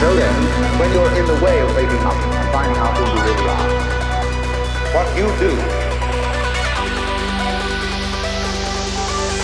So 0.00 0.16
then, 0.16 0.34
when 0.80 0.92
you're 0.92 1.14
in 1.16 1.26
the 1.26 1.38
way 1.44 1.60
of 1.60 1.76
waking 1.76 1.98
up 1.98 2.16
and 2.16 2.52
finding 2.52 2.78
out 2.78 2.96
who 2.96 3.04
you 3.04 3.20
really 3.22 3.46
are, 3.46 3.70
what 4.92 5.06
you 5.16 5.26
do, 5.38 5.54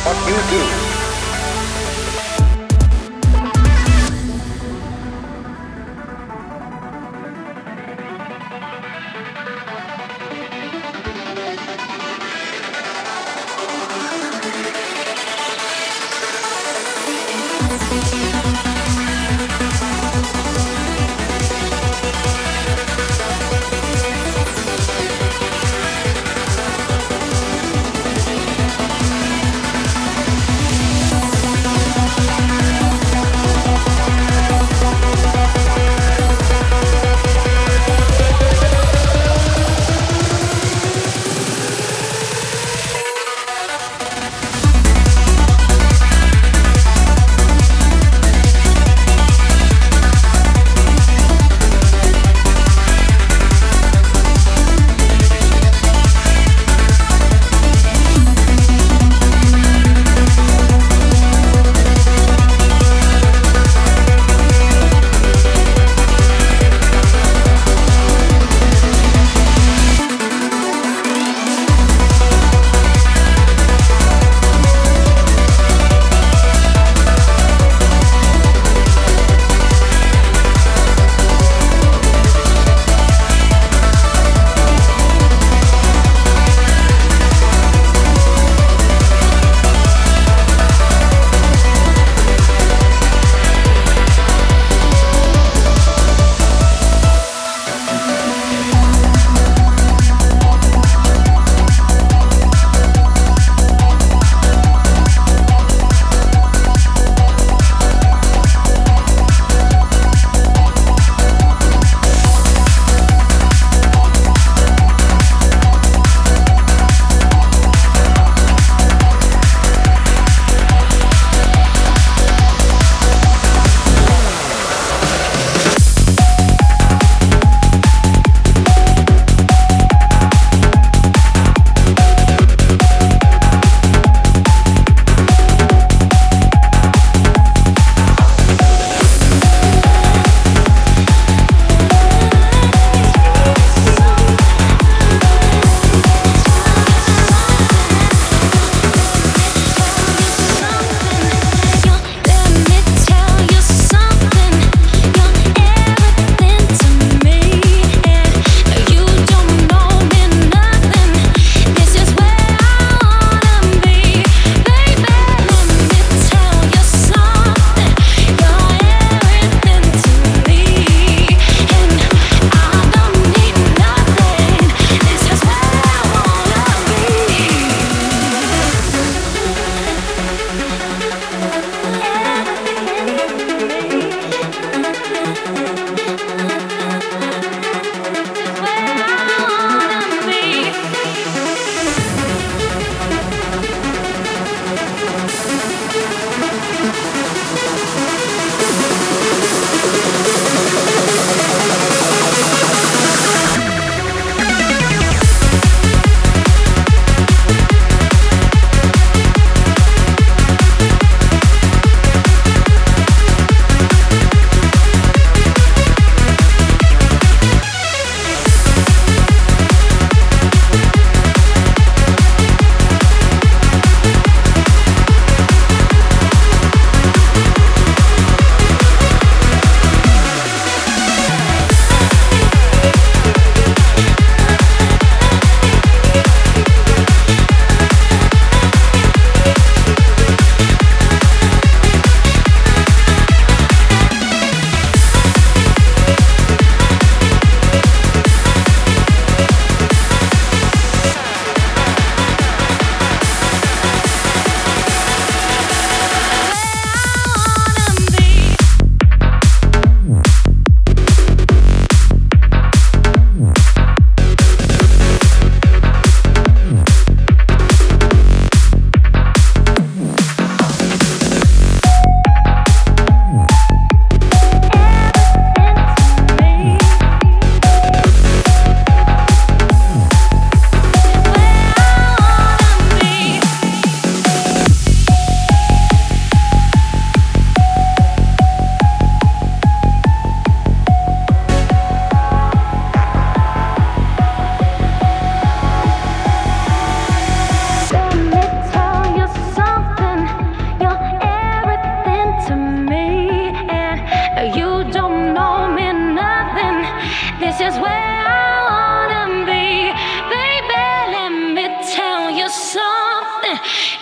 what 0.03 0.19
you 0.27 0.37
do 0.51 0.96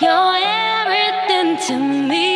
You're 0.00 0.10
everything 0.10 1.56
to 1.68 1.78
me. 1.78 2.33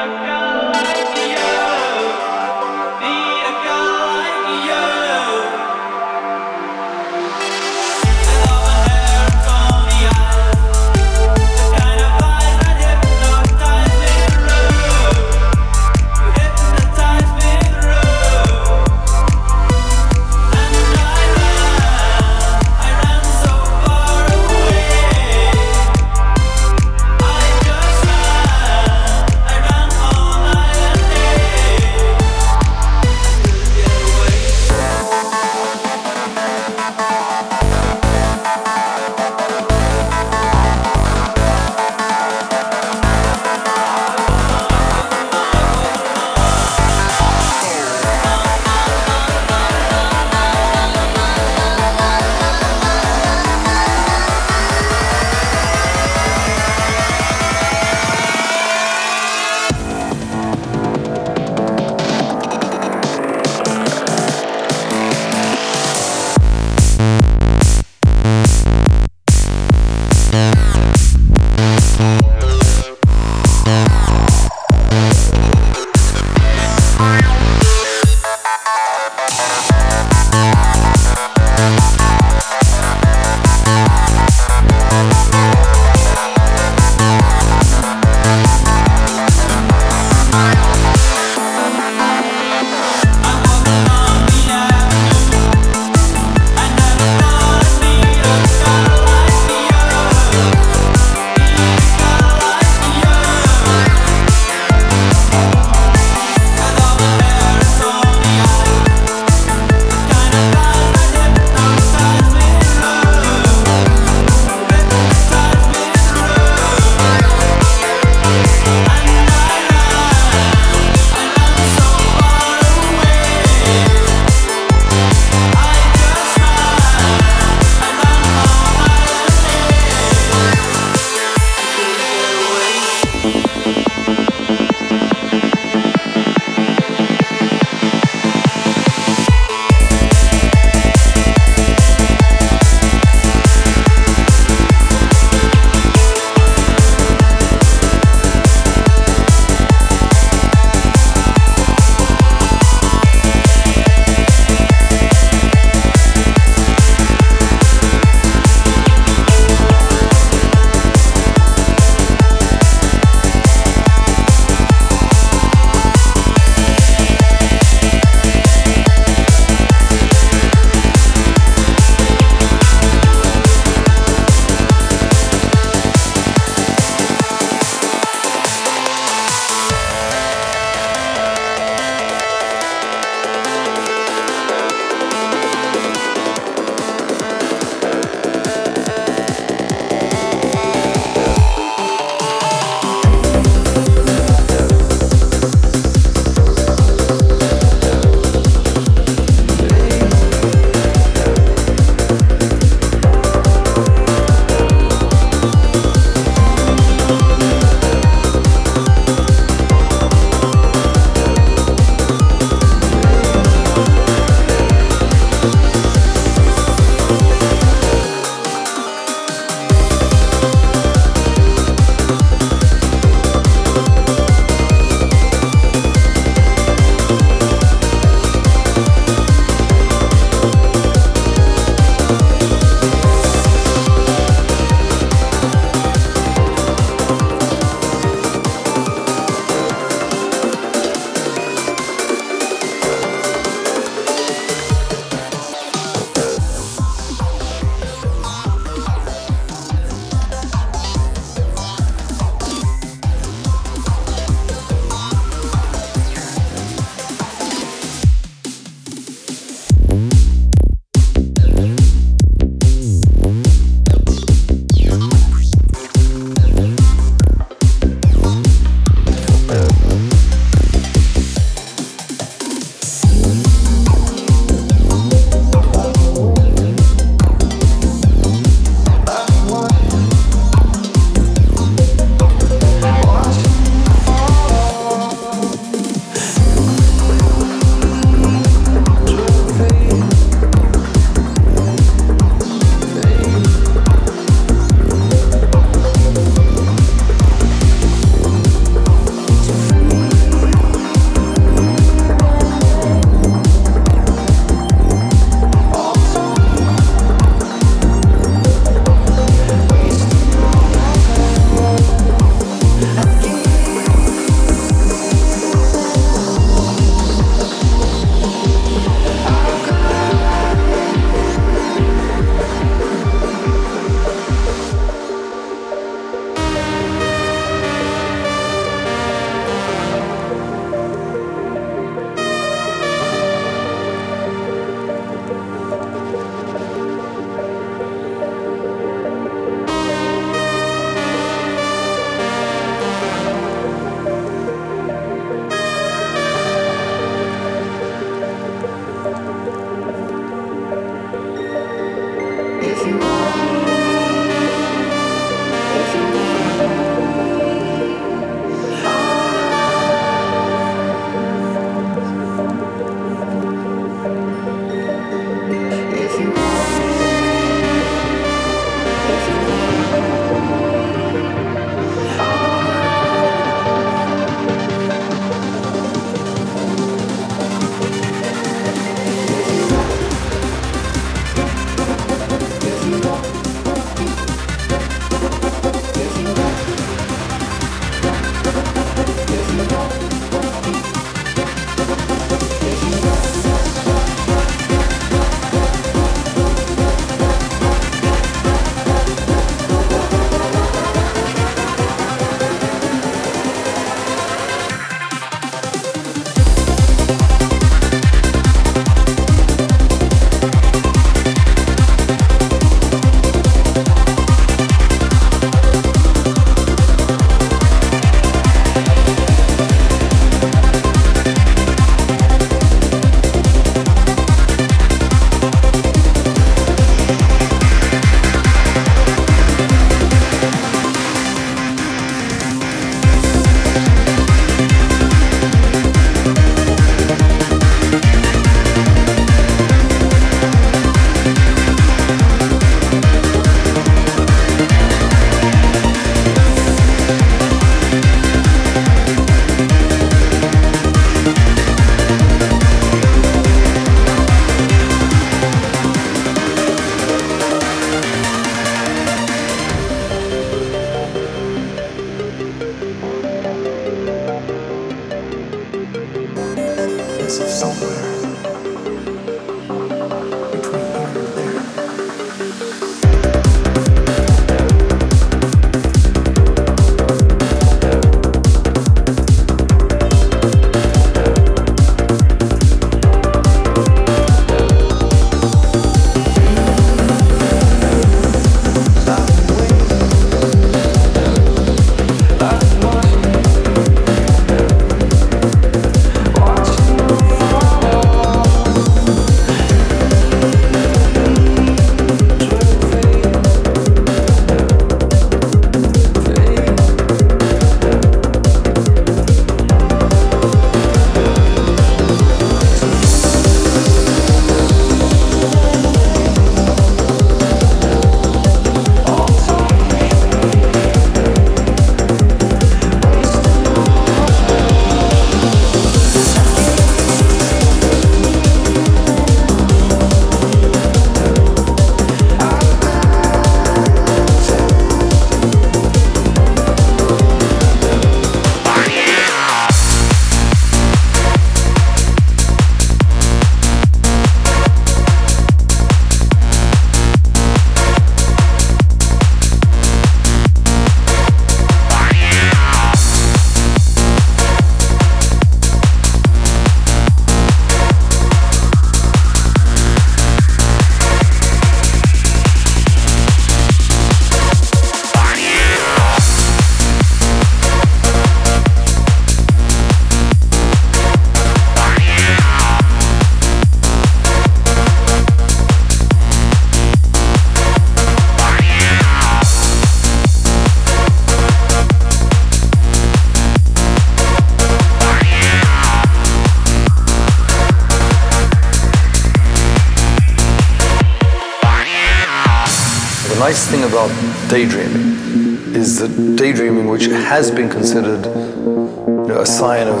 Daydreaming 594.54 595.74
is 595.74 595.98
that 595.98 596.36
daydreaming, 596.36 596.86
which 596.86 597.06
has 597.06 597.50
been 597.50 597.68
considered 597.68 598.24
you 598.24 599.26
know, 599.26 599.40
a 599.40 599.46
sign 599.46 599.88
of 599.88 600.00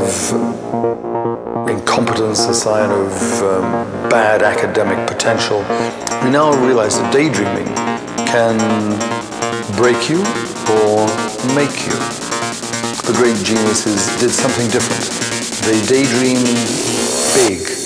incompetence, 1.68 2.46
a 2.46 2.54
sign 2.54 2.88
of 2.88 3.10
um, 3.42 3.62
bad 4.08 4.44
academic 4.44 5.08
potential, 5.08 5.58
we 6.22 6.30
now 6.30 6.52
realize 6.64 6.96
that 7.00 7.12
daydreaming 7.12 7.66
can 8.30 8.56
break 9.74 10.08
you 10.08 10.20
or 10.78 11.02
make 11.58 11.74
you. 11.88 11.98
The 13.10 13.14
great 13.16 13.36
geniuses 13.44 14.06
did 14.20 14.30
something 14.30 14.70
different. 14.70 15.02
They 15.66 15.80
daydreamed 15.82 16.46
big. 17.34 17.83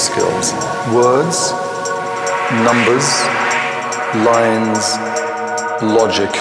Skills 0.00 0.52
words, 0.96 1.52
numbers, 2.64 3.06
lines, 4.24 4.96
logic, 5.82 6.32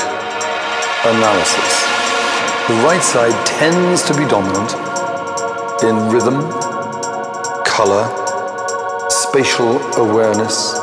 analysis. 1.04 1.72
The 2.68 2.76
right 2.86 3.04
side 3.04 3.36
tends 3.46 4.02
to 4.04 4.14
be 4.16 4.26
dominant 4.26 4.72
in 5.84 6.10
rhythm, 6.10 6.40
color, 7.66 8.08
spatial 9.10 9.80
awareness, 9.96 10.76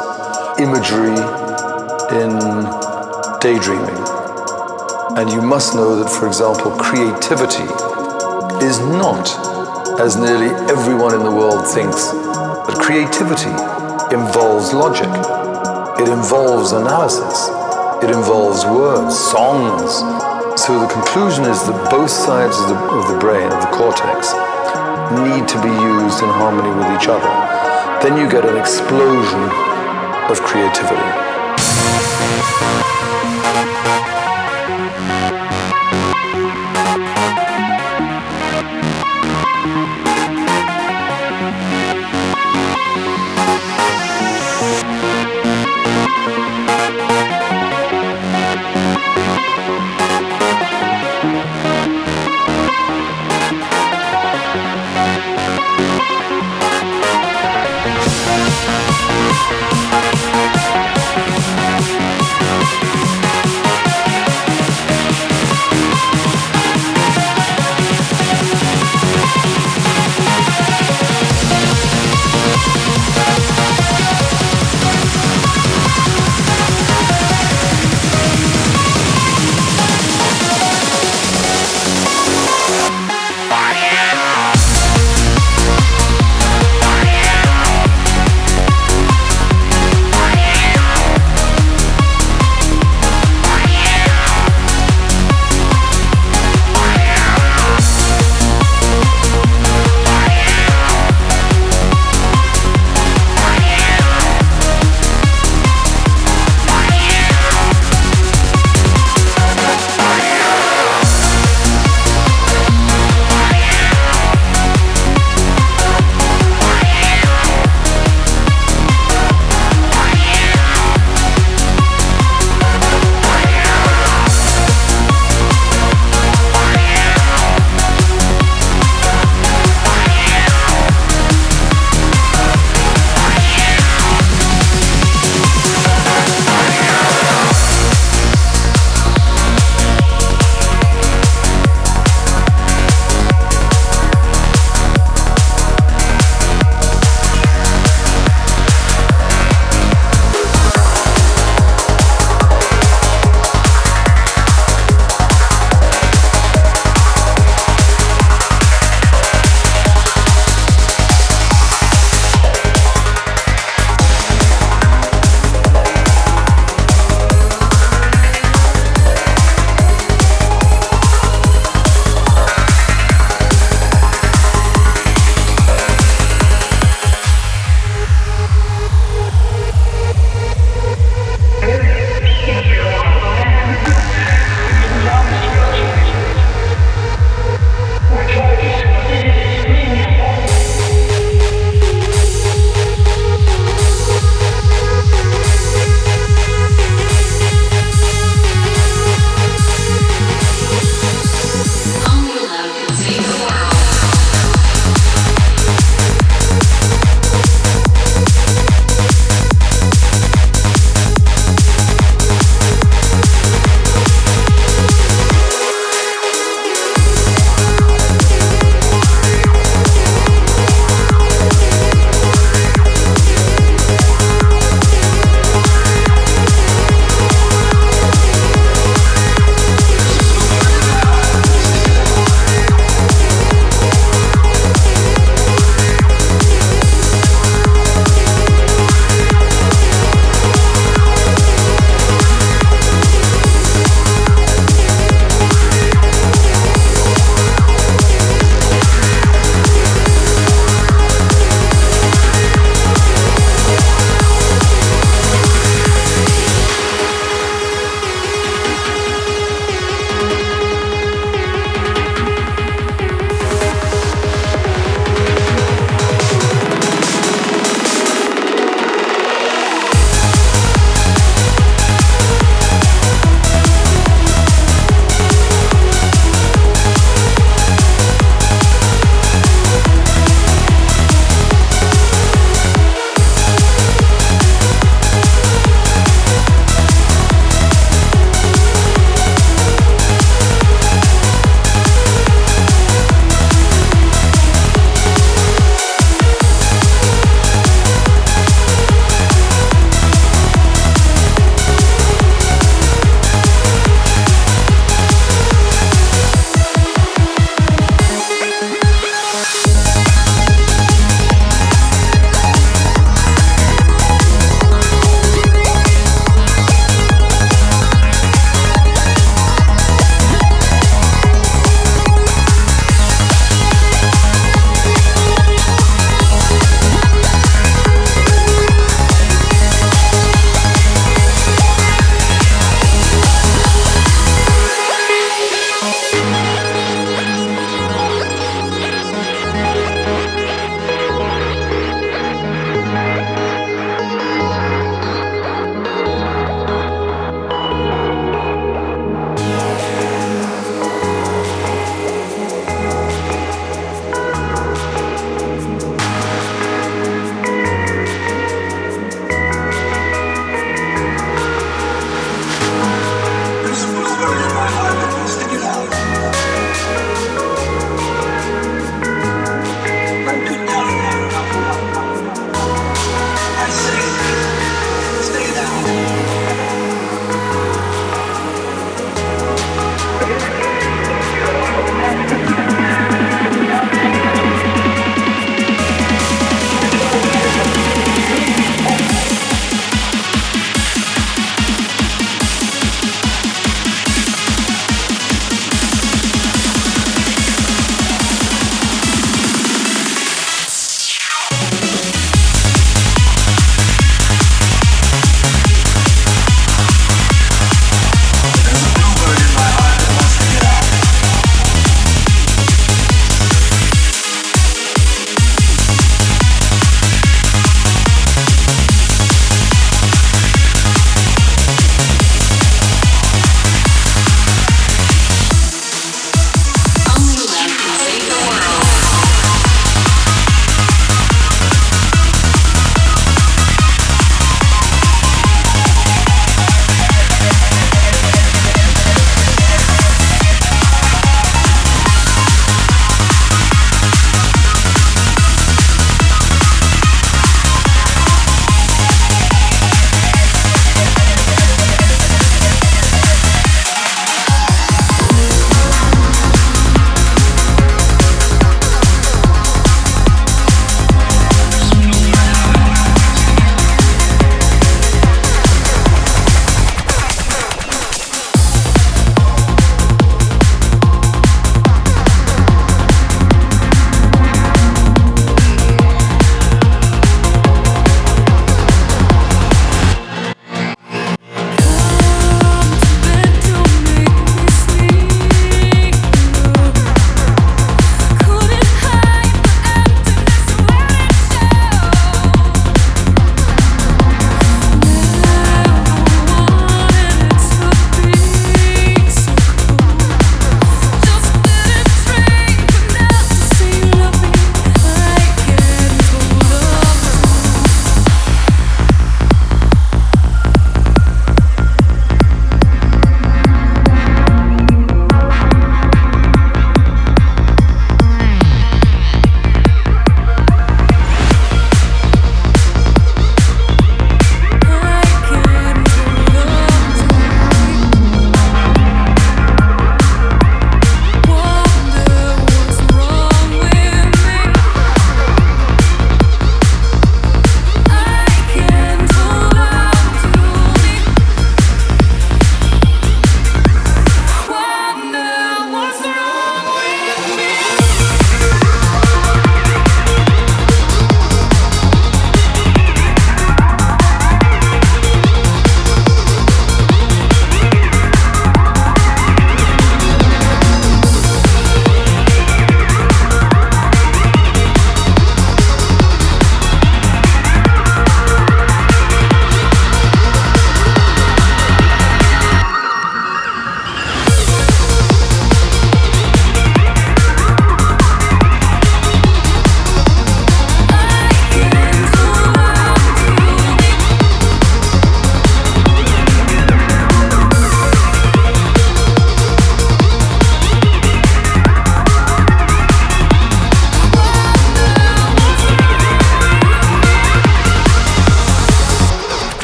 imagery, 0.58 1.16
in 2.12 2.38
daydreaming. 3.40 4.00
And 5.16 5.30
you 5.30 5.40
must 5.40 5.74
know 5.74 5.96
that, 5.96 6.10
for 6.10 6.26
example, 6.26 6.70
creativity 6.72 7.64
is 8.64 8.78
not 8.80 9.26
as 9.98 10.16
nearly 10.16 10.54
everyone 10.70 11.14
in 11.14 11.24
the 11.24 11.30
world 11.30 11.66
thinks, 11.66 12.12
that 12.66 12.78
creativity 12.82 13.54
involves 14.14 14.74
logic, 14.74 15.10
it 16.02 16.08
involves 16.08 16.72
analysis, 16.72 17.48
it 18.02 18.10
involves 18.10 18.66
words, 18.66 19.16
songs. 19.16 20.02
So 20.60 20.78
the 20.78 20.88
conclusion 20.88 21.44
is 21.44 21.64
that 21.66 21.90
both 21.90 22.10
sides 22.10 22.58
of 22.58 22.68
the, 22.68 22.76
of 22.76 23.12
the 23.12 23.18
brain, 23.18 23.50
of 23.52 23.60
the 23.60 23.70
cortex, 23.70 24.34
need 25.14 25.46
to 25.46 25.58
be 25.62 25.70
used 25.70 26.22
in 26.22 26.28
harmony 26.28 26.74
with 26.74 26.90
each 27.00 27.08
other. 27.08 27.30
Then 28.02 28.18
you 28.18 28.28
get 28.28 28.44
an 28.44 28.56
explosion 28.56 29.42
of 30.28 30.42
creativity. 30.42 31.26